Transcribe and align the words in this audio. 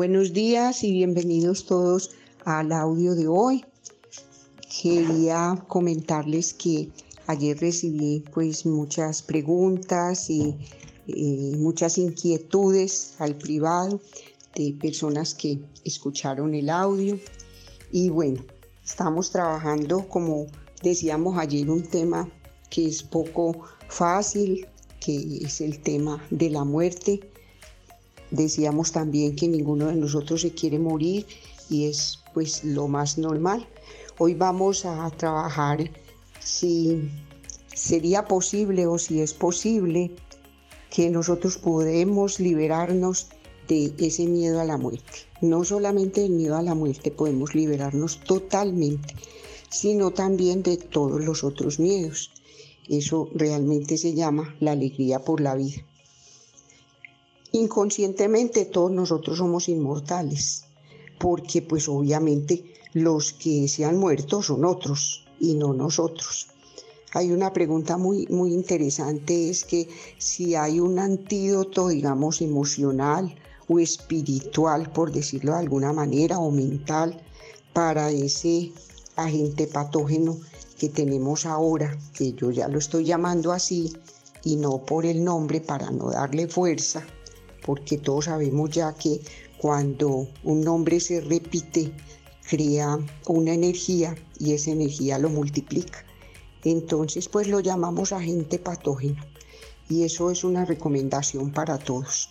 Buenos 0.00 0.32
días 0.32 0.82
y 0.82 0.92
bienvenidos 0.92 1.66
todos 1.66 2.12
al 2.46 2.72
audio 2.72 3.14
de 3.14 3.28
hoy. 3.28 3.66
Quería 4.80 5.62
comentarles 5.68 6.54
que 6.54 6.88
ayer 7.26 7.58
recibí 7.60 8.24
pues 8.32 8.64
muchas 8.64 9.20
preguntas 9.20 10.30
y 10.30 10.56
muchas 11.58 11.98
inquietudes 11.98 13.14
al 13.18 13.36
privado 13.36 14.00
de 14.54 14.74
personas 14.80 15.34
que 15.34 15.60
escucharon 15.84 16.54
el 16.54 16.70
audio 16.70 17.18
y 17.92 18.08
bueno, 18.08 18.42
estamos 18.82 19.30
trabajando 19.30 20.08
como 20.08 20.46
decíamos 20.82 21.36
ayer 21.36 21.68
un 21.68 21.82
tema 21.82 22.26
que 22.70 22.86
es 22.86 23.02
poco 23.02 23.64
fácil, 23.90 24.66
que 24.98 25.40
es 25.44 25.60
el 25.60 25.82
tema 25.82 26.24
de 26.30 26.48
la 26.48 26.64
muerte 26.64 27.20
Decíamos 28.30 28.92
también 28.92 29.34
que 29.34 29.48
ninguno 29.48 29.86
de 29.86 29.96
nosotros 29.96 30.42
se 30.42 30.52
quiere 30.52 30.78
morir 30.78 31.26
y 31.68 31.86
es 31.86 32.20
pues 32.32 32.64
lo 32.64 32.88
más 32.88 33.18
normal. 33.18 33.66
Hoy 34.18 34.34
vamos 34.34 34.84
a 34.84 35.10
trabajar 35.10 35.90
si 36.40 37.08
sería 37.74 38.26
posible 38.26 38.86
o 38.86 38.98
si 38.98 39.20
es 39.20 39.32
posible 39.34 40.12
que 40.90 41.10
nosotros 41.10 41.58
podemos 41.58 42.40
liberarnos 42.40 43.28
de 43.68 43.92
ese 43.98 44.26
miedo 44.26 44.60
a 44.60 44.64
la 44.64 44.76
muerte. 44.76 45.12
No 45.40 45.64
solamente 45.64 46.22
del 46.22 46.32
miedo 46.32 46.56
a 46.56 46.62
la 46.62 46.74
muerte 46.74 47.10
podemos 47.10 47.54
liberarnos 47.54 48.20
totalmente, 48.20 49.14
sino 49.70 50.10
también 50.10 50.62
de 50.62 50.76
todos 50.76 51.24
los 51.24 51.44
otros 51.44 51.78
miedos. 51.78 52.32
Eso 52.88 53.28
realmente 53.34 53.96
se 53.96 54.14
llama 54.14 54.56
la 54.58 54.72
alegría 54.72 55.20
por 55.20 55.40
la 55.40 55.54
vida. 55.54 55.84
Inconscientemente 57.52 58.64
todos 58.64 58.92
nosotros 58.92 59.38
somos 59.38 59.68
inmortales, 59.68 60.64
porque 61.18 61.62
pues 61.62 61.88
obviamente 61.88 62.64
los 62.92 63.32
que 63.32 63.66
se 63.66 63.84
han 63.84 63.96
muerto 63.96 64.40
son 64.40 64.64
otros 64.64 65.26
y 65.40 65.54
no 65.54 65.74
nosotros. 65.74 66.48
Hay 67.12 67.32
una 67.32 67.52
pregunta 67.52 67.96
muy, 67.96 68.28
muy 68.28 68.52
interesante, 68.54 69.50
es 69.50 69.64
que 69.64 69.88
si 70.18 70.54
hay 70.54 70.78
un 70.78 71.00
antídoto, 71.00 71.88
digamos, 71.88 72.40
emocional 72.40 73.34
o 73.66 73.80
espiritual, 73.80 74.92
por 74.92 75.10
decirlo 75.10 75.52
de 75.52 75.58
alguna 75.58 75.92
manera, 75.92 76.38
o 76.38 76.52
mental, 76.52 77.20
para 77.72 78.10
ese 78.10 78.70
agente 79.16 79.66
patógeno 79.66 80.38
que 80.78 80.88
tenemos 80.88 81.46
ahora, 81.46 81.98
que 82.14 82.32
yo 82.32 82.52
ya 82.52 82.68
lo 82.68 82.78
estoy 82.78 83.04
llamando 83.04 83.50
así, 83.50 83.92
y 84.44 84.54
no 84.54 84.78
por 84.78 85.04
el 85.04 85.24
nombre 85.24 85.60
para 85.60 85.90
no 85.90 86.10
darle 86.10 86.46
fuerza, 86.46 87.04
porque 87.64 87.98
todos 87.98 88.26
sabemos 88.26 88.70
ya 88.70 88.94
que 88.94 89.20
cuando 89.58 90.28
un 90.44 90.62
nombre 90.62 91.00
se 91.00 91.20
repite, 91.20 91.92
crea 92.48 92.98
una 93.26 93.54
energía 93.54 94.16
y 94.38 94.54
esa 94.54 94.70
energía 94.70 95.18
lo 95.18 95.28
multiplica. 95.28 96.04
Entonces, 96.64 97.28
pues 97.28 97.46
lo 97.46 97.60
llamamos 97.60 98.12
agente 98.12 98.58
patógeno 98.58 99.22
y 99.88 100.04
eso 100.04 100.30
es 100.30 100.44
una 100.44 100.64
recomendación 100.64 101.52
para 101.52 101.78
todos. 101.78 102.30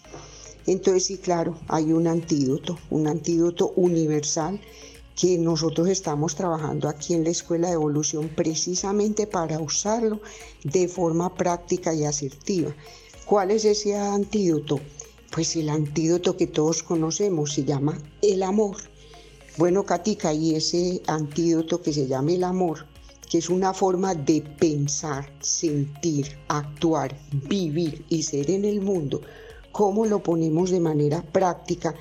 Entonces, 0.65 1.05
sí, 1.05 1.17
claro, 1.17 1.57
hay 1.67 1.93
un 1.93 2.07
antídoto, 2.07 2.77
un 2.89 3.07
antídoto 3.07 3.73
universal 3.75 4.59
que 5.19 5.37
nosotros 5.37 5.89
estamos 5.89 6.35
trabajando 6.35 6.87
aquí 6.87 7.13
en 7.13 7.25
la 7.25 7.31
Escuela 7.31 7.67
de 7.67 7.73
Evolución 7.73 8.29
precisamente 8.29 9.27
para 9.27 9.59
usarlo 9.59 10.21
de 10.63 10.87
forma 10.87 11.33
práctica 11.35 11.93
y 11.93 12.05
asertiva. 12.05 12.73
¿Cuál 13.25 13.51
es 13.51 13.65
ese 13.65 13.97
antídoto? 13.97 14.79
Pues 15.31 15.55
el 15.55 15.69
antídoto 15.69 16.35
que 16.35 16.47
todos 16.47 16.81
conocemos 16.83 17.53
se 17.53 17.63
llama 17.63 17.97
el 18.21 18.43
amor. 18.43 18.77
Bueno, 19.57 19.83
Katica, 19.83 20.33
y 20.33 20.55
ese 20.55 21.01
antídoto 21.05 21.81
que 21.81 21.93
se 21.93 22.07
llama 22.07 22.31
el 22.31 22.43
amor, 22.43 22.87
que 23.29 23.37
es 23.37 23.49
una 23.49 23.73
forma 23.73 24.15
de 24.15 24.41
pensar, 24.41 25.31
sentir, 25.39 26.37
actuar, 26.47 27.15
vivir 27.31 28.05
y 28.09 28.23
ser 28.23 28.49
en 28.49 28.65
el 28.65 28.81
mundo, 28.81 29.21
¿cómo 29.71 30.05
lo 30.05 30.23
ponemos 30.23 30.71
de 30.71 30.79
manera 30.79 31.21
práctica 31.21 31.93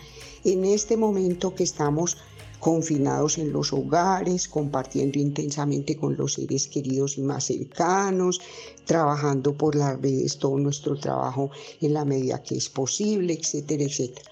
en 0.44 0.64
este 0.64 0.96
momento 0.96 1.54
que 1.54 1.64
estamos 1.64 2.16
confinados 2.58 3.38
en 3.38 3.52
los 3.52 3.72
hogares, 3.72 4.48
compartiendo 4.48 5.18
intensamente 5.18 5.96
con 5.96 6.16
los 6.16 6.34
seres 6.34 6.66
queridos 6.66 7.18
y 7.18 7.22
más 7.22 7.44
cercanos, 7.44 8.40
trabajando 8.84 9.54
por 9.54 9.74
las 9.74 10.00
redes 10.00 10.38
todo 10.38 10.58
nuestro 10.58 10.96
trabajo 10.96 11.50
en 11.80 11.94
la 11.94 12.04
medida 12.04 12.42
que 12.42 12.56
es 12.56 12.68
posible, 12.68 13.34
etcétera, 13.34 13.84
etcétera. 13.84 14.30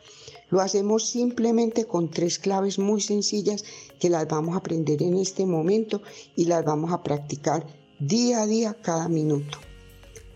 Lo 0.48 0.60
hacemos 0.60 1.09
simplemente 1.09 1.87
con 1.87 2.09
tres 2.09 2.38
claves 2.38 2.78
muy 2.78 3.00
sencillas 3.00 3.64
que 3.98 4.10
las 4.10 4.28
vamos 4.28 4.54
a 4.54 4.58
aprender 4.58 5.03
en 5.03 5.16
este 5.16 5.44
momento 5.44 6.03
y 6.37 6.44
las 6.44 6.64
vamos 6.64 6.93
a 6.93 7.03
practicar 7.03 7.66
día 7.98 8.43
a 8.43 8.47
día, 8.47 8.76
cada 8.81 9.08
minuto. 9.08 9.58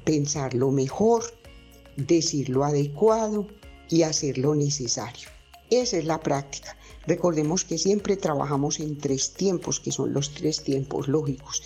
Pensar 0.05 0.55
lo 0.55 0.73
mejor, 0.73 1.23
decir 1.97 2.49
lo 2.49 2.65
adecuado 2.65 3.47
y 3.89 4.03
hacer 4.03 4.39
lo 4.39 4.55
necesario. 4.55 5.29
Esa 5.71 5.99
es 5.99 6.05
la 6.05 6.19
práctica. 6.19 6.77
Recordemos 7.07 7.65
que 7.65 7.79
siempre 7.79 8.17
trabajamos 8.17 8.81
en 8.81 8.99
tres 8.99 9.33
tiempos, 9.33 9.81
que 9.81 9.93
son 9.93 10.13
los 10.13 10.35
tres 10.35 10.63
tiempos 10.63 11.09
lógicos. 11.09 11.63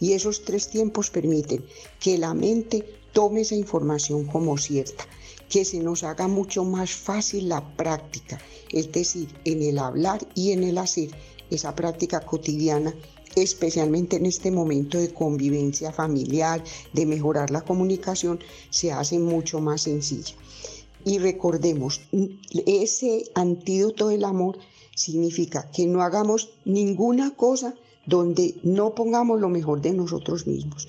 Y 0.00 0.12
esos 0.12 0.44
tres 0.44 0.68
tiempos 0.68 1.10
permiten 1.10 1.64
que 2.00 2.18
la 2.18 2.34
mente 2.34 2.84
tome 3.12 3.40
esa 3.40 3.54
información 3.54 4.26
como 4.26 4.58
cierta, 4.58 5.06
que 5.48 5.64
se 5.64 5.78
nos 5.80 6.02
haga 6.02 6.28
mucho 6.28 6.64
más 6.64 6.90
fácil 6.90 7.48
la 7.48 7.76
práctica, 7.76 8.40
es 8.70 8.92
decir, 8.92 9.28
en 9.44 9.62
el 9.62 9.78
hablar 9.78 10.26
y 10.34 10.52
en 10.52 10.64
el 10.64 10.78
hacer, 10.78 11.10
esa 11.50 11.74
práctica 11.74 12.20
cotidiana 12.20 12.94
especialmente 13.36 14.16
en 14.16 14.26
este 14.26 14.50
momento 14.50 14.98
de 14.98 15.12
convivencia 15.12 15.92
familiar, 15.92 16.64
de 16.92 17.06
mejorar 17.06 17.50
la 17.50 17.60
comunicación, 17.60 18.40
se 18.70 18.92
hace 18.92 19.18
mucho 19.18 19.60
más 19.60 19.82
sencilla. 19.82 20.34
Y 21.04 21.18
recordemos, 21.18 22.00
ese 22.66 23.30
antídoto 23.34 24.08
del 24.08 24.24
amor 24.24 24.58
significa 24.96 25.70
que 25.70 25.86
no 25.86 26.02
hagamos 26.02 26.48
ninguna 26.64 27.36
cosa 27.36 27.74
donde 28.06 28.56
no 28.62 28.94
pongamos 28.94 29.40
lo 29.40 29.48
mejor 29.48 29.80
de 29.82 29.92
nosotros 29.92 30.46
mismos. 30.46 30.88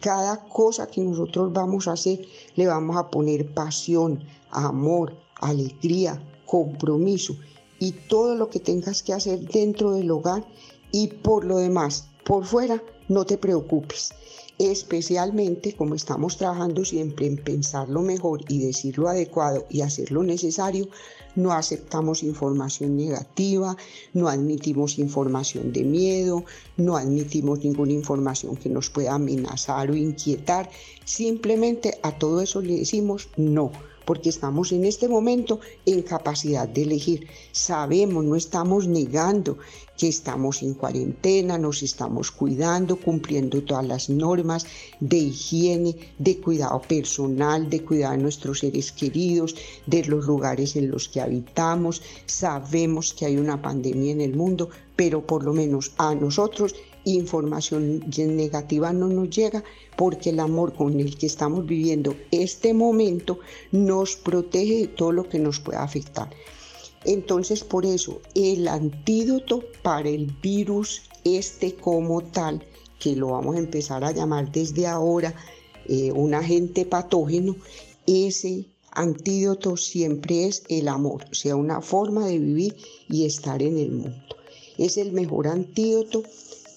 Cada 0.00 0.44
cosa 0.48 0.86
que 0.86 1.02
nosotros 1.02 1.52
vamos 1.52 1.88
a 1.88 1.92
hacer 1.92 2.24
le 2.54 2.66
vamos 2.66 2.96
a 2.96 3.10
poner 3.10 3.52
pasión, 3.52 4.22
amor, 4.50 5.16
alegría, 5.40 6.22
compromiso 6.46 7.36
y 7.80 7.92
todo 7.92 8.36
lo 8.36 8.48
que 8.48 8.60
tengas 8.60 9.02
que 9.02 9.12
hacer 9.12 9.40
dentro 9.40 9.92
del 9.92 10.10
hogar 10.10 10.46
y 10.92 11.08
por 11.08 11.44
lo 11.44 11.58
demás, 11.58 12.08
por 12.24 12.44
fuera, 12.44 12.80
no 13.08 13.24
te 13.24 13.38
preocupes. 13.38 14.12
Especialmente 14.58 15.74
como 15.74 15.94
estamos 15.94 16.36
trabajando 16.36 16.84
siempre 16.84 17.26
en 17.26 17.36
pensar 17.36 17.88
lo 17.88 18.02
mejor 18.02 18.42
y 18.48 18.58
decir 18.58 18.98
lo 18.98 19.08
adecuado 19.08 19.66
y 19.70 19.82
hacer 19.82 20.10
lo 20.10 20.24
necesario, 20.24 20.88
no 21.36 21.52
aceptamos 21.52 22.24
información 22.24 22.96
negativa, 22.96 23.76
no 24.14 24.28
admitimos 24.28 24.98
información 24.98 25.72
de 25.72 25.84
miedo, 25.84 26.44
no 26.76 26.96
admitimos 26.96 27.60
ninguna 27.60 27.92
información 27.92 28.56
que 28.56 28.68
nos 28.68 28.90
pueda 28.90 29.14
amenazar 29.14 29.92
o 29.92 29.96
inquietar, 29.96 30.68
simplemente 31.04 31.98
a 32.02 32.18
todo 32.18 32.40
eso 32.40 32.60
le 32.60 32.78
decimos 32.78 33.28
no 33.36 33.70
porque 34.08 34.30
estamos 34.30 34.72
en 34.72 34.86
este 34.86 35.06
momento 35.06 35.60
en 35.84 36.00
capacidad 36.00 36.66
de 36.66 36.84
elegir. 36.84 37.26
Sabemos, 37.52 38.24
no 38.24 38.36
estamos 38.36 38.88
negando 38.88 39.58
que 39.98 40.08
estamos 40.08 40.62
en 40.62 40.72
cuarentena, 40.72 41.58
nos 41.58 41.82
estamos 41.82 42.30
cuidando, 42.30 42.96
cumpliendo 42.96 43.62
todas 43.62 43.86
las 43.86 44.08
normas 44.08 44.64
de 45.00 45.18
higiene, 45.18 45.94
de 46.18 46.38
cuidado 46.38 46.80
personal, 46.80 47.68
de 47.68 47.84
cuidar 47.84 48.14
a 48.14 48.16
nuestros 48.16 48.60
seres 48.60 48.92
queridos, 48.92 49.54
de 49.84 50.02
los 50.06 50.24
lugares 50.24 50.74
en 50.76 50.90
los 50.90 51.10
que 51.10 51.20
habitamos. 51.20 52.00
Sabemos 52.24 53.12
que 53.12 53.26
hay 53.26 53.36
una 53.36 53.60
pandemia 53.60 54.12
en 54.12 54.22
el 54.22 54.34
mundo, 54.34 54.70
pero 54.96 55.26
por 55.26 55.44
lo 55.44 55.52
menos 55.52 55.92
a 55.98 56.14
nosotros 56.14 56.74
información 57.04 58.04
negativa 58.16 58.92
no 58.92 59.08
nos 59.08 59.30
llega 59.30 59.64
porque 59.96 60.30
el 60.30 60.40
amor 60.40 60.74
con 60.74 60.98
el 61.00 61.16
que 61.16 61.26
estamos 61.26 61.66
viviendo 61.66 62.14
este 62.30 62.74
momento 62.74 63.38
nos 63.72 64.16
protege 64.16 64.80
de 64.80 64.88
todo 64.88 65.12
lo 65.12 65.28
que 65.28 65.38
nos 65.38 65.60
pueda 65.60 65.82
afectar. 65.82 66.30
Entonces, 67.04 67.64
por 67.64 67.86
eso, 67.86 68.20
el 68.34 68.68
antídoto 68.68 69.64
para 69.82 70.08
el 70.08 70.26
virus 70.42 71.02
este 71.24 71.74
como 71.74 72.22
tal, 72.22 72.64
que 72.98 73.14
lo 73.14 73.28
vamos 73.28 73.56
a 73.56 73.60
empezar 73.60 74.04
a 74.04 74.12
llamar 74.12 74.50
desde 74.50 74.86
ahora 74.86 75.34
eh, 75.86 76.12
un 76.12 76.34
agente 76.34 76.84
patógeno, 76.84 77.56
ese 78.06 78.66
antídoto 78.90 79.76
siempre 79.76 80.46
es 80.46 80.64
el 80.68 80.88
amor, 80.88 81.24
o 81.30 81.34
sea, 81.34 81.56
una 81.56 81.80
forma 81.80 82.26
de 82.26 82.38
vivir 82.38 82.76
y 83.08 83.24
estar 83.24 83.62
en 83.62 83.78
el 83.78 83.92
mundo. 83.92 84.36
Es 84.76 84.96
el 84.96 85.12
mejor 85.12 85.48
antídoto 85.48 86.22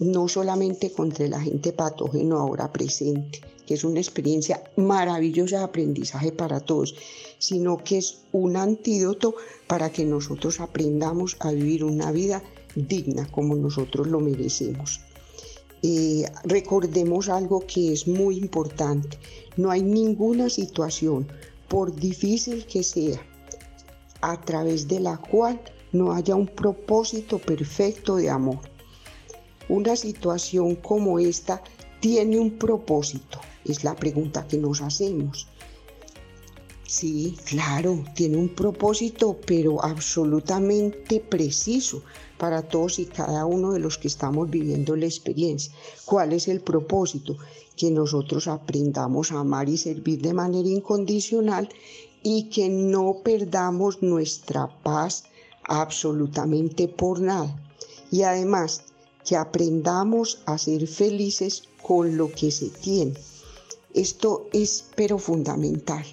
no 0.01 0.27
solamente 0.27 0.91
contra 0.91 1.25
el 1.25 1.33
agente 1.35 1.73
patógeno 1.73 2.39
ahora 2.39 2.71
presente, 2.71 3.39
que 3.67 3.75
es 3.75 3.83
una 3.83 3.99
experiencia 3.99 4.63
maravillosa 4.75 5.59
de 5.59 5.63
aprendizaje 5.65 6.31
para 6.31 6.59
todos, 6.59 6.95
sino 7.37 7.77
que 7.77 7.99
es 7.99 8.17
un 8.31 8.57
antídoto 8.57 9.35
para 9.67 9.91
que 9.91 10.03
nosotros 10.03 10.59
aprendamos 10.59 11.37
a 11.39 11.51
vivir 11.51 11.83
una 11.83 12.11
vida 12.11 12.41
digna 12.75 13.29
como 13.29 13.55
nosotros 13.55 14.07
lo 14.07 14.19
merecemos. 14.19 15.01
Eh, 15.83 16.25
recordemos 16.45 17.29
algo 17.29 17.59
que 17.67 17.93
es 17.93 18.07
muy 18.07 18.37
importante. 18.37 19.19
No 19.55 19.69
hay 19.69 19.83
ninguna 19.83 20.49
situación, 20.49 21.27
por 21.67 21.95
difícil 21.95 22.65
que 22.65 22.81
sea, 22.81 23.21
a 24.21 24.41
través 24.41 24.87
de 24.87 24.99
la 24.99 25.17
cual 25.17 25.61
no 25.91 26.11
haya 26.11 26.35
un 26.35 26.47
propósito 26.47 27.37
perfecto 27.37 28.15
de 28.15 28.31
amor. 28.31 28.70
Una 29.71 29.95
situación 29.95 30.75
como 30.75 31.17
esta 31.17 31.63
tiene 32.01 32.37
un 32.37 32.57
propósito, 32.57 33.39
es 33.63 33.85
la 33.85 33.95
pregunta 33.95 34.45
que 34.45 34.57
nos 34.57 34.81
hacemos. 34.81 35.47
Sí, 36.85 37.37
claro, 37.45 38.03
tiene 38.13 38.35
un 38.35 38.49
propósito, 38.49 39.37
pero 39.47 39.81
absolutamente 39.81 41.21
preciso 41.21 42.03
para 42.37 42.63
todos 42.63 42.99
y 42.99 43.05
cada 43.05 43.45
uno 43.45 43.71
de 43.71 43.79
los 43.79 43.97
que 43.97 44.09
estamos 44.09 44.49
viviendo 44.49 44.97
la 44.97 45.05
experiencia. 45.05 45.73
¿Cuál 46.03 46.33
es 46.33 46.49
el 46.49 46.59
propósito? 46.59 47.37
Que 47.77 47.91
nosotros 47.91 48.49
aprendamos 48.49 49.31
a 49.31 49.39
amar 49.39 49.69
y 49.69 49.77
servir 49.77 50.21
de 50.21 50.33
manera 50.33 50.67
incondicional 50.67 51.69
y 52.23 52.49
que 52.49 52.67
no 52.67 53.21
perdamos 53.23 54.01
nuestra 54.01 54.67
paz 54.83 55.23
absolutamente 55.63 56.89
por 56.89 57.21
nada. 57.21 57.57
Y 58.11 58.23
además, 58.23 58.83
que 59.25 59.35
aprendamos 59.35 60.41
a 60.45 60.57
ser 60.57 60.87
felices 60.87 61.63
con 61.81 62.17
lo 62.17 62.31
que 62.31 62.51
se 62.51 62.69
tiene. 62.69 63.13
Esto 63.93 64.47
es 64.53 64.85
pero 64.95 65.17
fundamental 65.17 66.05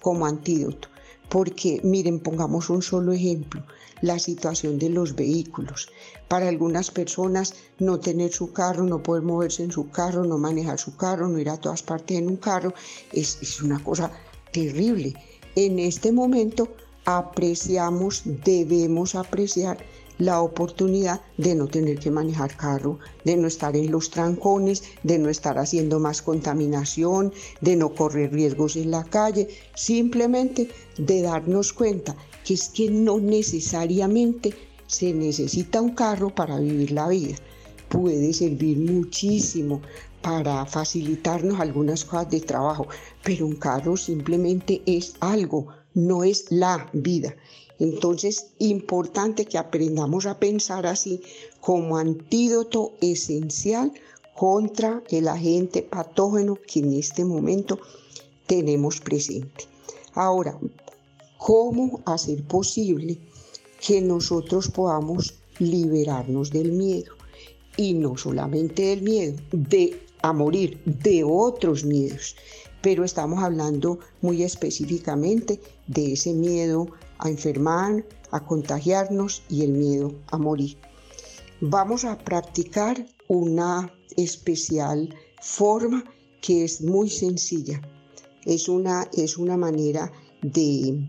como 0.00 0.26
antídoto. 0.26 0.88
Porque 1.28 1.80
miren, 1.82 2.20
pongamos 2.20 2.70
un 2.70 2.82
solo 2.82 3.12
ejemplo, 3.12 3.62
la 4.00 4.18
situación 4.18 4.78
de 4.78 4.90
los 4.90 5.14
vehículos. 5.14 5.88
Para 6.28 6.48
algunas 6.48 6.90
personas 6.90 7.54
no 7.78 7.98
tener 7.98 8.32
su 8.32 8.52
carro, 8.52 8.84
no 8.84 9.02
poder 9.02 9.22
moverse 9.22 9.64
en 9.64 9.72
su 9.72 9.90
carro, 9.90 10.24
no 10.24 10.38
manejar 10.38 10.78
su 10.78 10.96
carro, 10.96 11.28
no 11.28 11.38
ir 11.38 11.50
a 11.50 11.58
todas 11.58 11.82
partes 11.82 12.18
en 12.18 12.28
un 12.28 12.36
carro, 12.36 12.72
es, 13.12 13.38
es 13.42 13.60
una 13.60 13.82
cosa 13.82 14.10
terrible. 14.52 15.14
En 15.56 15.78
este 15.78 16.12
momento 16.12 16.68
apreciamos, 17.04 18.22
debemos 18.24 19.14
apreciar 19.14 19.78
la 20.18 20.40
oportunidad 20.40 21.20
de 21.36 21.54
no 21.54 21.66
tener 21.66 21.98
que 21.98 22.10
manejar 22.10 22.56
carro, 22.56 22.98
de 23.24 23.36
no 23.36 23.46
estar 23.46 23.76
en 23.76 23.90
los 23.90 24.10
trancones, 24.10 24.82
de 25.02 25.18
no 25.18 25.28
estar 25.28 25.58
haciendo 25.58 26.00
más 26.00 26.22
contaminación, 26.22 27.32
de 27.60 27.76
no 27.76 27.94
correr 27.94 28.32
riesgos 28.32 28.76
en 28.76 28.90
la 28.90 29.04
calle, 29.04 29.48
simplemente 29.74 30.68
de 30.96 31.22
darnos 31.22 31.72
cuenta 31.72 32.16
que 32.44 32.54
es 32.54 32.68
que 32.68 32.90
no 32.90 33.18
necesariamente 33.18 34.54
se 34.86 35.12
necesita 35.12 35.80
un 35.80 35.94
carro 35.94 36.34
para 36.34 36.58
vivir 36.58 36.92
la 36.92 37.08
vida. 37.08 37.36
Puede 37.88 38.32
servir 38.32 38.78
muchísimo 38.78 39.80
para 40.22 40.66
facilitarnos 40.66 41.60
algunas 41.60 42.04
cosas 42.04 42.30
de 42.30 42.40
trabajo, 42.40 42.88
pero 43.22 43.46
un 43.46 43.56
carro 43.56 43.96
simplemente 43.96 44.82
es 44.86 45.14
algo, 45.20 45.68
no 45.94 46.24
es 46.24 46.46
la 46.50 46.88
vida. 46.92 47.34
Entonces, 47.78 48.48
importante 48.58 49.44
que 49.44 49.58
aprendamos 49.58 50.26
a 50.26 50.38
pensar 50.38 50.86
así 50.86 51.20
como 51.60 51.98
antídoto 51.98 52.92
esencial 53.00 53.92
contra 54.34 55.02
el 55.10 55.28
agente 55.28 55.82
patógeno 55.82 56.58
que 56.66 56.80
en 56.80 56.94
este 56.94 57.24
momento 57.24 57.78
tenemos 58.46 59.00
presente. 59.00 59.64
Ahora, 60.14 60.58
¿cómo 61.38 62.00
hacer 62.06 62.42
posible 62.44 63.18
que 63.86 64.00
nosotros 64.00 64.68
podamos 64.68 65.34
liberarnos 65.58 66.50
del 66.50 66.72
miedo? 66.72 67.12
Y 67.76 67.92
no 67.92 68.16
solamente 68.16 68.86
del 68.86 69.02
miedo, 69.02 69.36
de 69.52 70.00
a 70.22 70.32
morir, 70.32 70.80
de 70.84 71.24
otros 71.24 71.84
miedos. 71.84 72.36
Pero 72.82 73.04
estamos 73.04 73.42
hablando 73.42 73.98
muy 74.22 74.42
específicamente 74.42 75.60
de 75.86 76.12
ese 76.12 76.32
miedo 76.32 76.88
a 77.18 77.28
enfermar, 77.28 78.04
a 78.30 78.44
contagiarnos 78.44 79.42
y 79.48 79.64
el 79.64 79.72
miedo 79.72 80.14
a 80.28 80.38
morir. 80.38 80.76
Vamos 81.60 82.04
a 82.04 82.18
practicar 82.18 83.06
una 83.28 83.92
especial 84.16 85.14
forma 85.40 86.04
que 86.40 86.64
es 86.64 86.82
muy 86.82 87.08
sencilla. 87.08 87.80
Es 88.44 88.68
una, 88.68 89.08
es 89.12 89.36
una 89.36 89.56
manera 89.56 90.12
de 90.42 91.00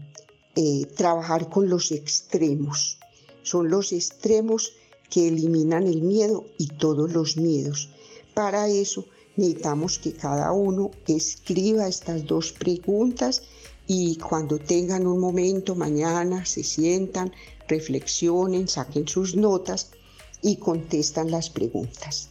eh, 0.56 0.86
trabajar 0.96 1.50
con 1.50 1.70
los 1.70 1.92
extremos. 1.92 2.98
Son 3.44 3.70
los 3.70 3.92
extremos 3.94 4.74
que 5.10 5.28
eliminan 5.28 5.86
el 5.86 6.02
miedo 6.02 6.46
y 6.58 6.68
todos 6.68 7.12
los 7.14 7.38
miedos. 7.38 7.90
Para 8.34 8.68
eso 8.68 9.06
necesitamos 9.36 10.00
que 10.00 10.14
cada 10.14 10.52
uno 10.52 10.92
escriba 11.08 11.88
estas 11.88 12.26
dos 12.26 12.52
preguntas 12.52 13.44
y 13.88 14.18
cuando 14.18 14.60
tengan 14.60 15.08
un 15.08 15.20
momento 15.20 15.74
mañana 15.74 16.46
se 16.46 16.64
sientan, 16.64 17.32
reflexionen, 17.70 18.68
saquen 18.68 19.08
sus 19.08 19.36
notas 19.36 19.92
y 20.42 20.58
contestan 20.58 21.32
las 21.32 21.50
preguntas. 21.50 22.30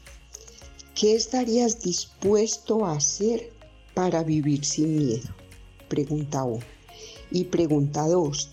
¿Qué 0.94 1.14
estarías 1.14 1.80
dispuesto 1.80 2.84
a 2.84 2.92
hacer 2.92 3.52
para 3.94 4.22
vivir 4.22 4.64
sin 4.64 4.96
miedo? 4.96 5.28
Pregunta 5.88 6.44
uno. 6.44 6.64
Y 7.30 7.44
pregunta 7.44 8.06
dos, 8.06 8.50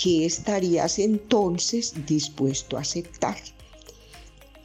¿qué 0.00 0.24
estarías 0.24 0.98
entonces 0.98 2.06
dispuesto 2.06 2.76
a 2.76 2.80
aceptar? 2.80 3.36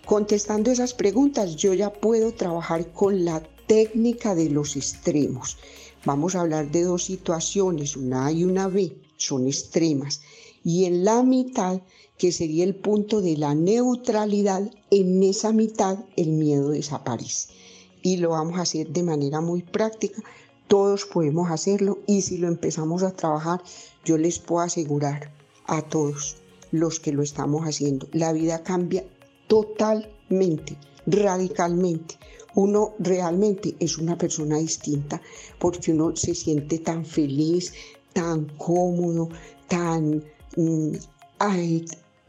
Contestando 0.05 0.71
esas 0.71 0.93
preguntas, 0.93 1.55
yo 1.55 1.73
ya 1.73 1.91
puedo 1.91 2.33
trabajar 2.33 2.91
con 2.93 3.25
la 3.25 3.43
técnica 3.67 4.33
de 4.33 4.49
los 4.49 4.75
extremos 4.75 5.57
Vamos 6.05 6.35
a 6.35 6.41
hablar 6.41 6.71
de 6.71 6.83
dos 6.83 7.03
situaciones, 7.03 7.97
una 7.97 8.27
A 8.27 8.31
y 8.31 8.45
una 8.45 8.67
B, 8.67 8.95
son 9.17 9.47
extremas. 9.47 10.21
Y 10.63 10.85
en 10.85 11.03
la 11.03 11.23
mitad, 11.23 11.81
que 12.17 12.31
sería 12.31 12.63
el 12.63 12.75
punto 12.75 13.21
de 13.21 13.37
la 13.37 13.53
neutralidad, 13.53 14.71
en 14.91 15.23
esa 15.23 15.51
mitad 15.51 15.99
el 16.15 16.29
miedo 16.29 16.69
desaparece. 16.69 17.53
Y 18.01 18.17
lo 18.17 18.29
vamos 18.29 18.57
a 18.57 18.61
hacer 18.61 18.87
de 18.89 19.03
manera 19.03 19.41
muy 19.41 19.61
práctica. 19.61 20.21
Todos 20.69 21.05
podemos 21.05 21.51
hacerlo 21.51 21.99
y 22.07 22.21
si 22.21 22.37
lo 22.37 22.47
empezamos 22.47 23.03
a 23.03 23.11
trabajar, 23.11 23.61
yo 24.05 24.17
les 24.17 24.39
puedo 24.39 24.61
asegurar 24.61 25.33
a 25.65 25.81
todos 25.81 26.37
los 26.71 26.99
que 26.99 27.11
lo 27.11 27.23
estamos 27.23 27.65
haciendo, 27.65 28.07
la 28.13 28.31
vida 28.31 28.63
cambia 28.63 29.03
totalmente, 29.47 30.77
radicalmente 31.07 32.17
uno 32.59 32.93
realmente 32.99 33.73
es 33.79 33.97
una 33.97 34.17
persona 34.17 34.57
distinta 34.57 35.21
porque 35.59 35.93
uno 35.93 36.13
se 36.17 36.35
siente 36.35 36.79
tan 36.79 37.05
feliz, 37.05 37.71
tan 38.11 38.51
cómodo, 38.57 39.29
tan, 39.69 40.21
mm, 40.57 40.91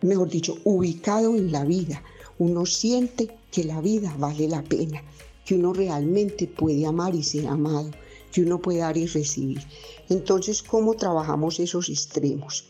mejor 0.02 0.28
dicho, 0.28 0.56
ubicado 0.62 1.34
en 1.34 1.50
la 1.50 1.64
vida. 1.64 2.00
Uno 2.38 2.64
siente 2.64 3.28
que 3.50 3.64
la 3.64 3.80
vida 3.80 4.14
vale 4.20 4.46
la 4.46 4.62
pena, 4.62 5.02
que 5.44 5.56
uno 5.56 5.72
realmente 5.72 6.46
puede 6.46 6.86
amar 6.86 7.12
y 7.16 7.24
ser 7.24 7.48
amado, 7.48 7.90
que 8.30 8.42
uno 8.42 8.60
puede 8.60 8.78
dar 8.78 8.96
y 8.96 9.06
recibir. 9.06 9.62
Entonces, 10.08 10.62
¿cómo 10.62 10.94
trabajamos 10.94 11.58
esos 11.58 11.88
extremos? 11.88 12.66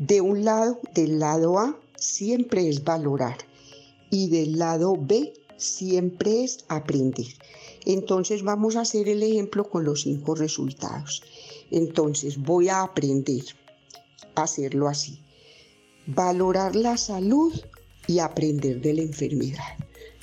De 0.00 0.20
un 0.20 0.44
lado, 0.44 0.80
del 0.96 1.20
lado 1.20 1.60
A, 1.60 1.78
siempre 1.96 2.68
es 2.68 2.82
valorar 2.82 3.38
y 4.10 4.28
del 4.30 4.58
lado 4.58 4.96
B 4.98 5.32
siempre 5.56 6.44
es 6.44 6.64
aprender. 6.68 7.26
Entonces 7.84 8.42
vamos 8.42 8.76
a 8.76 8.82
hacer 8.82 9.08
el 9.08 9.22
ejemplo 9.22 9.68
con 9.68 9.84
los 9.84 10.02
cinco 10.02 10.34
resultados. 10.34 11.22
Entonces 11.70 12.38
voy 12.38 12.68
a 12.68 12.82
aprender 12.82 13.44
a 14.34 14.42
hacerlo 14.44 14.88
así. 14.88 15.20
Valorar 16.06 16.76
la 16.76 16.96
salud 16.96 17.52
y 18.06 18.18
aprender 18.18 18.80
de 18.80 18.94
la 18.94 19.02
enfermedad. 19.02 19.78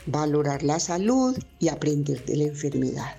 Valorar 0.05 0.63
la 0.63 0.79
salud 0.79 1.37
y 1.59 1.67
aprender 1.67 2.25
de 2.25 2.35
la 2.37 2.43
enfermedad. 2.45 3.15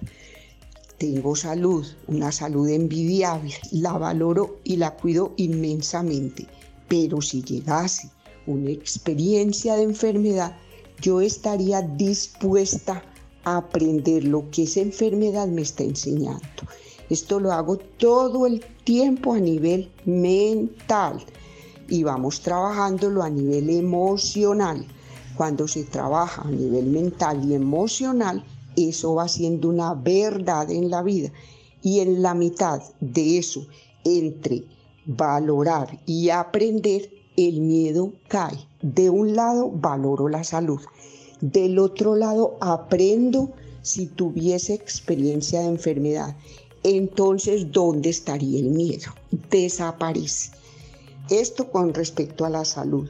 Tengo 0.99 1.35
salud, 1.35 1.85
una 2.07 2.31
salud 2.31 2.69
envidiable, 2.69 3.55
la 3.73 3.93
valoro 3.93 4.61
y 4.63 4.77
la 4.77 4.95
cuido 4.95 5.35
inmensamente. 5.37 6.47
Pero 6.89 7.21
si 7.21 7.43
llegase 7.43 8.09
una 8.47 8.71
experiencia 8.71 9.75
de 9.75 9.83
enfermedad, 9.83 10.57
yo 11.03 11.21
estaría 11.21 11.83
dispuesta 11.83 13.03
a 13.45 13.59
aprender 13.59 14.25
lo 14.25 14.49
que 14.51 14.63
esa 14.63 14.81
enfermedad 14.81 15.49
me 15.49 15.63
está 15.63 15.83
enseñando. 15.83 16.63
Esto 17.11 17.41
lo 17.41 17.53
hago 17.53 17.77
todo 17.77 18.47
el 18.47 18.65
tiempo 18.85 19.35
a 19.35 19.41
nivel 19.41 19.91
mental 20.07 21.23
y 21.89 22.05
vamos 22.05 22.41
trabajándolo 22.41 23.23
a 23.23 23.29
nivel 23.29 23.69
emocional. 23.69 24.87
cuando 25.37 25.67
se 25.67 25.85
trabaja 25.85 26.43
a 26.43 26.51
nivel 26.51 26.87
mental 26.87 27.43
y 27.49 27.55
emocional, 27.55 28.45
eso 28.77 29.15
va 29.15 29.27
siendo 29.29 29.71
una 29.71 29.95
verdad 29.95 30.71
en 30.71 30.91
la 30.91 31.03
vida. 31.03 31.33
Y 31.83 32.01
en 32.01 32.23
la 32.23 32.35
mitad 32.35 32.83
de 33.01 33.39
eso, 33.39 33.67
entre 34.05 34.65
valorar 35.07 35.99
y 36.07 36.29
aprender, 36.29 37.11
el 37.37 37.61
miedo 37.61 38.13
cae. 38.29 38.67
De 38.83 39.11
un 39.11 39.35
lado 39.37 39.71
valoro 39.71 40.29
la 40.29 40.45
salud, 40.45 40.81
del 41.41 41.79
otro 41.79 42.17
lado 42.17 42.57
aprendo 42.61 43.51
si 43.83 44.07
tuviese 44.07 44.75
experiencia 44.75 45.61
de 45.61 45.69
enfermedad. 45.69 46.37
Entonces, 46.85 47.71
¿dónde 47.71 48.11
estaría 48.11 48.59
el 48.59 48.71
miedo? 48.71 49.13
Desaparece. 49.51 50.51
Esto 51.31 51.71
con 51.71 51.95
respecto 51.95 52.45
a 52.45 52.51
la 52.51 52.65
salud. 52.65 53.09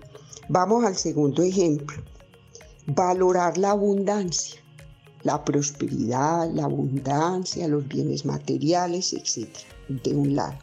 Vamos 0.49 0.85
al 0.85 0.97
segundo 0.97 1.43
ejemplo. 1.43 2.03
Valorar 2.87 3.57
la 3.57 3.71
abundancia, 3.71 4.61
la 5.23 5.43
prosperidad, 5.43 6.51
la 6.53 6.65
abundancia, 6.65 7.69
los 7.69 7.87
bienes 7.89 8.27
materiales, 8.27 9.13
etc. 9.13 9.49
De 9.89 10.15
un 10.15 10.37
lado. 10.37 10.59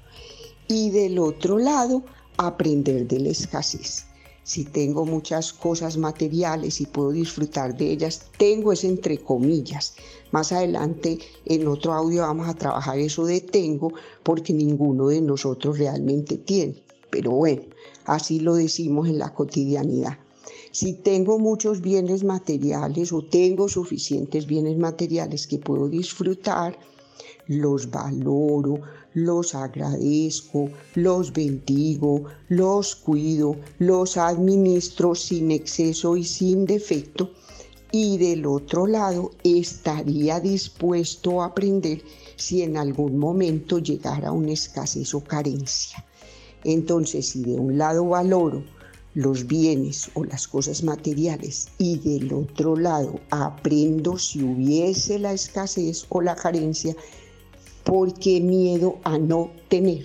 Y 0.68 0.92
del 0.92 1.18
otro 1.18 1.58
lado, 1.58 2.04
aprender 2.48 3.08
de 3.08 3.19
la 3.19 3.29
escasez. 3.29 4.05
Si 4.43 4.63
tengo 4.63 5.05
muchas 5.05 5.53
cosas 5.53 5.98
materiales 5.98 6.81
y 6.81 6.86
puedo 6.86 7.12
disfrutar 7.12 7.77
de 7.77 7.91
ellas, 7.91 8.27
tengo 8.38 8.72
es 8.72 8.84
entre 8.84 9.19
comillas. 9.19 9.93
Más 10.31 10.51
adelante 10.51 11.19
en 11.46 11.67
otro 11.67 11.93
audio 11.93 12.22
vamos 12.22 12.48
a 12.48 12.55
trabajar 12.55 12.98
eso 12.98 13.25
de 13.25 13.41
tengo 13.41 13.93
porque 14.24 14.53
ninguno 14.53 15.10
de 15.10 15.22
nosotros 15.22 15.77
realmente 15.77 16.38
tiene. 16.38 16.81
Pero 17.12 17.31
bueno, 17.31 17.63
así 18.05 18.39
lo 18.39 18.55
decimos 18.55 19.08
en 19.08 19.19
la 19.19 19.34
cotidianidad. 19.34 20.17
Si 20.72 20.93
tengo 20.93 21.39
muchos 21.39 21.81
bienes 21.81 22.24
materiales 22.24 23.12
o 23.12 23.24
tengo 23.24 23.67
suficientes 23.67 24.48
bienes 24.48 24.77
materiales 24.77 25.46
que 25.46 25.58
puedo 25.58 25.89
disfrutar, 25.89 26.77
los 27.50 27.89
valoro, 27.89 28.79
los 29.15 29.56
agradezco, 29.56 30.70
los 30.94 31.34
bendigo, 31.34 32.25
los 32.48 32.96
cuido, 32.96 33.56
los 33.79 34.18
administro 34.18 35.15
sin 35.15 35.50
exceso 35.50 36.15
y 36.15 36.24
sin 36.24 36.65
defecto. 36.65 37.32
Y 37.91 38.20
del 38.20 38.46
otro 38.46 38.86
lado, 38.86 39.32
estaría 39.44 40.39
dispuesto 40.39 41.41
a 41.41 41.48
aprender 41.48 42.03
si 42.36 42.62
en 42.62 42.77
algún 42.77 43.18
momento 43.18 43.79
llegara 43.79 44.32
una 44.32 44.51
escasez 44.51 45.15
o 45.15 45.24
carencia. 45.24 46.06
Entonces, 46.63 47.29
si 47.29 47.41
de 47.41 47.56
un 47.56 47.79
lado 47.79 48.06
valoro 48.06 48.63
los 49.15 49.48
bienes 49.48 50.12
o 50.13 50.24
las 50.24 50.48
cosas 50.48 50.84
materiales 50.84 51.70
y 51.79 51.98
del 51.98 52.32
otro 52.32 52.75
lado 52.75 53.20
aprendo 53.32 54.20
si 54.20 54.44
hubiese 54.44 55.18
la 55.18 55.34
escasez 55.34 56.06
o 56.10 56.22
la 56.22 56.36
carencia, 56.36 56.96
porque 57.89 58.39
miedo 58.39 59.00
a 59.03 59.17
no 59.17 59.50
tener. 59.67 60.03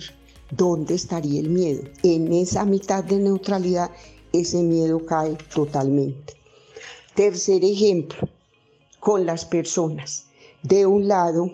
¿Dónde 0.49 0.95
estaría 0.95 1.39
el 1.39 1.51
miedo? 1.51 1.83
En 2.01 2.33
esa 2.33 2.65
mitad 2.65 3.03
de 3.03 3.19
neutralidad, 3.19 3.91
ese 4.33 4.63
miedo 4.63 5.05
cae 5.05 5.37
totalmente. 5.53 6.33
Tercer 7.13 7.63
ejemplo, 7.63 8.27
con 8.99 9.27
las 9.27 9.45
personas. 9.45 10.25
De 10.63 10.87
un 10.87 11.07
lado, 11.07 11.51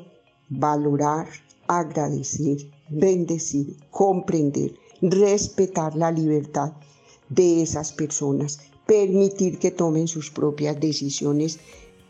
valorar, 0.47 1.27
agradecer, 1.67 2.59
bendecir, 2.89 3.75
comprender, 3.89 4.73
respetar 5.01 5.97
la 5.97 6.13
libertad 6.13 6.71
de 7.27 7.61
esas 7.61 7.91
personas, 7.91 8.61
permitir 8.85 9.59
que 9.59 9.71
tomen 9.71 10.07
sus 10.07 10.31
propias 10.31 10.79
decisiones, 10.79 11.59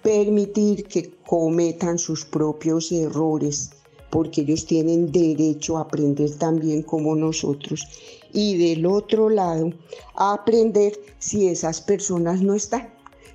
permitir 0.03 0.85
que 0.85 1.11
cometan 1.25 1.97
sus 1.97 2.23
propios 2.23 2.91
errores, 2.91 3.71
porque 4.11 4.41
ellos 4.41 4.65
tienen 4.65 5.11
derecho 5.11 5.77
a 5.77 5.81
aprender 5.81 6.35
también 6.35 6.83
como 6.83 7.15
nosotros. 7.15 7.87
Y 8.33 8.57
del 8.57 8.85
otro 8.85 9.29
lado, 9.29 9.71
a 10.15 10.33
aprender 10.33 10.99
si 11.17 11.47
esas 11.47 11.81
personas 11.81 12.41
no 12.41 12.53
están. 12.53 12.89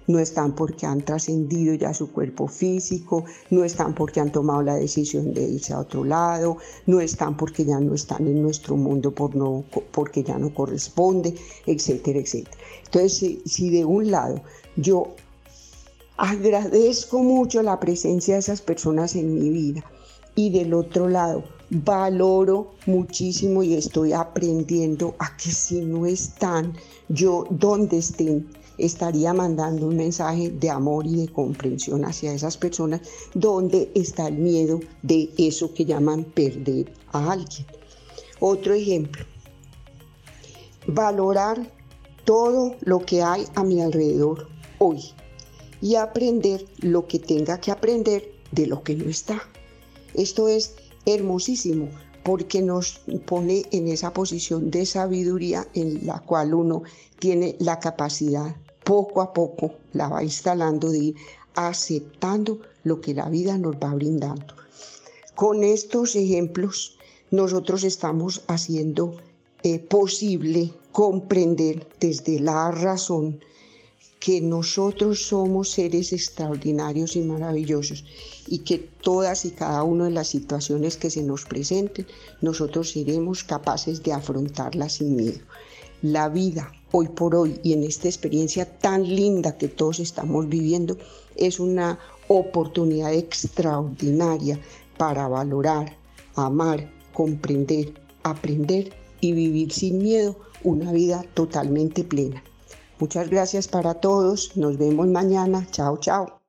No 0.07 0.21
están 0.21 0.55
porque 0.55 0.87
han 0.87 1.01
trascendido 1.01 1.75
ya 1.75 1.93
su 1.93 2.13
cuerpo 2.13 2.47
físico, 2.47 3.25
no 3.51 3.65
están 3.65 3.93
porque 3.93 4.21
han 4.21 4.31
tomado 4.31 4.63
la 4.63 4.77
decisión 4.77 5.35
de 5.35 5.43
irse 5.43 5.73
a 5.73 5.81
otro 5.81 6.05
lado, 6.05 6.59
no 6.87 7.01
están 7.01 7.37
porque 7.37 7.65
ya 7.65 7.81
no 7.81 7.93
están 7.93 8.25
en 8.29 8.41
nuestro 8.41 8.77
mundo 8.77 9.11
por 9.11 9.35
no, 9.35 9.65
porque 9.91 10.23
ya 10.23 10.39
no 10.39 10.55
corresponde, 10.55 11.35
etcétera, 11.67 12.21
etcétera. 12.21 12.57
Entonces, 12.85 13.39
si 13.47 13.71
de 13.71 13.85
un 13.85 14.13
lado 14.13 14.41
yo 14.77 15.09
agradezco 16.17 17.19
mucho 17.19 17.63
la 17.63 17.81
presencia 17.81 18.35
de 18.35 18.41
esas 18.41 18.61
personas 18.61 19.17
en 19.17 19.35
mi 19.35 19.51
vida, 19.51 19.85
y 20.37 20.51
del 20.51 20.75
otro 20.75 21.09
lado 21.09 21.43
valoro 21.71 22.75
muchísimo 22.87 23.63
y 23.63 23.75
estoy 23.75 24.13
aprendiendo 24.13 25.17
a 25.19 25.37
que 25.37 25.51
si 25.51 25.81
no 25.81 26.07
están, 26.07 26.75
yo 27.09 27.45
donde 27.51 27.99
estén, 27.99 28.47
estaría 28.79 29.33
mandando 29.33 29.89
un 29.89 29.97
mensaje 29.97 30.51
de 30.51 30.71
amor 30.71 31.07
y 31.07 31.17
de 31.17 31.29
comprensión 31.29 32.05
hacia 32.05 32.33
esas 32.33 32.57
personas 32.57 33.01
donde 33.35 33.91
está 33.95 34.29
el 34.29 34.37
miedo 34.37 34.81
de 35.03 35.31
eso 35.39 35.73
que 35.75 35.85
llaman 35.85 36.25
perder 36.25 36.93
a 37.13 37.33
alguien. 37.33 37.67
Otro 38.39 38.75
ejemplo, 38.75 39.25
valorar 40.87 41.73
todo 42.25 42.77
lo 42.83 43.01
que 43.01 43.23
hay 43.23 43.45
a 43.55 43.65
mi 43.65 43.81
alrededor 43.81 44.49
hoy 44.79 45.03
y 45.81 45.95
aprender 45.97 46.65
lo 46.81 47.07
que 47.07 47.19
tenga 47.19 47.59
que 47.59 47.71
aprender 47.71 48.31
de 48.53 48.67
lo 48.67 48.83
que 48.83 48.95
no 48.95 49.09
está. 49.09 49.43
Esto 50.17 50.49
es 50.49 50.75
hermosísimo 51.05 51.89
porque 52.25 52.63
nos 52.63 53.01
pone 53.27 53.67
en 53.71 53.87
esa 53.87 54.13
posición 54.13 54.71
de 54.71 54.85
sabiduría 54.87 55.69
en 55.75 56.07
la 56.07 56.21
cual 56.21 56.55
uno 56.55 56.83
tiene 57.19 57.55
la 57.61 57.79
capacidad 57.79 58.57
poco 58.83 59.21
a 59.21 59.33
poco, 59.33 59.75
la 59.93 60.09
va 60.09 60.25
instalando 60.25 60.91
de 60.91 60.99
ir 60.99 61.17
aceptando 61.55 62.61
lo 62.83 63.01
que 63.01 63.15
la 63.15 63.29
vida 63.29 63.59
nos 63.59 63.77
va 63.77 63.95
brindando. 63.95 64.55
Con 65.35 65.65
estos 65.65 66.17
ejemplos 66.17 66.99
nosotros 67.31 67.85
estamos 67.85 68.43
haciendo 68.47 69.17
eh, 69.63 69.79
posible 69.79 70.73
comprender 70.93 71.87
desde 72.01 72.41
la 72.41 72.71
razón 72.71 73.41
que 74.21 74.41
nosotros 74.41 75.27
somos 75.27 75.71
seres 75.71 76.13
extraordinarios 76.13 77.17
y 77.17 77.21
maravillosos 77.21 78.05
y 78.47 78.59
que 78.59 78.79
todas 78.79 79.45
y 79.45 79.51
cada 79.51 79.83
una 79.83 80.05
de 80.05 80.11
las 80.11 80.29
situaciones 80.29 80.97
que 80.97 81.11
se 81.11 81.23
nos 81.23 81.45
presenten, 81.45 82.07
nosotros 82.41 82.91
seremos 82.91 83.45
capaces 83.45 84.03
de 84.03 84.13
afrontarlas 84.13 84.95
sin 84.95 85.17
miedo. 85.17 85.39
La 86.03 86.29
vida 86.29 86.73
hoy 86.93 87.09
por 87.09 87.35
hoy 87.35 87.61
y 87.63 87.73
en 87.73 87.85
esta 87.85 88.09
experiencia 88.09 88.79
tan 88.79 89.03
linda 89.05 89.59
que 89.59 89.69
todos 89.69 90.01
estamos 90.01 90.49
viviendo 90.49 90.97
es 91.37 91.61
una 91.61 91.99
oportunidad 92.29 93.13
extraordinaria 93.13 94.61
para 94.97 95.29
valorar, 95.29 95.97
amar, 96.35 96.91
comprender, 97.13 97.93
aprender 98.23 98.93
y 99.21 99.33
vivir 99.33 99.73
sin 99.73 99.99
miedo 99.99 100.37
una 100.65 100.93
vida 100.93 101.25
totalmente 101.35 102.03
plena. 102.05 102.43
Muchas 102.99 103.29
gracias 103.29 103.69
para 103.69 103.95
todos. 103.95 104.57
Nos 104.57 104.79
vemos 104.79 105.07
mañana. 105.09 105.67
Chao, 105.71 105.99
chao. 105.99 106.41